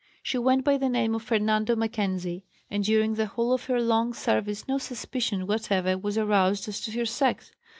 She 0.23 0.39
went 0.39 0.63
by 0.65 0.77
the 0.77 0.89
name 0.89 1.13
of 1.13 1.21
Fernando 1.21 1.75
Mackenzie 1.75 2.43
and 2.71 2.83
during 2.83 3.13
the 3.13 3.27
whole 3.27 3.53
of 3.53 3.65
her 3.65 3.79
long 3.79 4.15
service 4.15 4.67
no 4.67 4.79
suspicion 4.79 5.45
whatever 5.45 5.95
was 5.95 6.17
aroused 6.17 6.67
as 6.67 6.81
to 6.81 6.91
her 6.93 7.05
sex. 7.05 7.51